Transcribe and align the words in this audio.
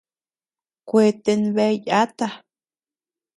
Kueten 0.89 1.41
bea 1.55 1.71
yáta. 1.87 2.27